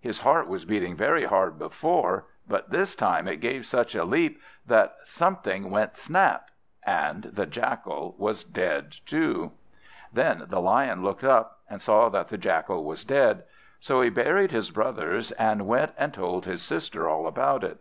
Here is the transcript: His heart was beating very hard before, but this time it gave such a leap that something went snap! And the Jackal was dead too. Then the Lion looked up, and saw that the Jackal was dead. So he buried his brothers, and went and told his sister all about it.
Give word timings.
His 0.00 0.18
heart 0.22 0.48
was 0.48 0.64
beating 0.64 0.96
very 0.96 1.26
hard 1.26 1.56
before, 1.56 2.26
but 2.48 2.70
this 2.70 2.96
time 2.96 3.28
it 3.28 3.36
gave 3.36 3.64
such 3.64 3.94
a 3.94 4.02
leap 4.04 4.40
that 4.66 4.96
something 5.04 5.70
went 5.70 5.96
snap! 5.96 6.50
And 6.84 7.22
the 7.22 7.46
Jackal 7.46 8.16
was 8.18 8.42
dead 8.42 8.96
too. 9.06 9.52
Then 10.12 10.46
the 10.48 10.60
Lion 10.60 11.04
looked 11.04 11.22
up, 11.22 11.60
and 11.70 11.80
saw 11.80 12.08
that 12.08 12.26
the 12.30 12.36
Jackal 12.36 12.82
was 12.82 13.04
dead. 13.04 13.44
So 13.78 14.00
he 14.02 14.10
buried 14.10 14.50
his 14.50 14.72
brothers, 14.72 15.30
and 15.30 15.68
went 15.68 15.92
and 15.96 16.12
told 16.12 16.46
his 16.46 16.62
sister 16.62 17.08
all 17.08 17.28
about 17.28 17.62
it. 17.62 17.78